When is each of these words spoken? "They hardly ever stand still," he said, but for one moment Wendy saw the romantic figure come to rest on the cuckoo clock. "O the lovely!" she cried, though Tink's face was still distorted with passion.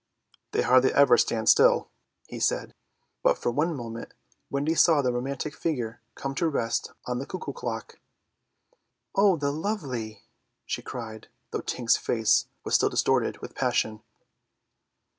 "They 0.51 0.63
hardly 0.63 0.91
ever 0.95 1.15
stand 1.15 1.47
still," 1.47 1.91
he 2.27 2.39
said, 2.39 2.73
but 3.21 3.37
for 3.37 3.51
one 3.51 3.75
moment 3.77 4.15
Wendy 4.49 4.73
saw 4.73 4.99
the 5.03 5.13
romantic 5.13 5.55
figure 5.55 6.01
come 6.15 6.33
to 6.41 6.47
rest 6.49 6.91
on 7.05 7.19
the 7.19 7.27
cuckoo 7.27 7.53
clock. 7.53 7.99
"O 9.13 9.37
the 9.37 9.51
lovely!" 9.51 10.23
she 10.65 10.81
cried, 10.81 11.27
though 11.51 11.61
Tink's 11.61 11.97
face 11.97 12.47
was 12.63 12.73
still 12.73 12.89
distorted 12.89 13.43
with 13.43 13.53
passion. 13.53 14.01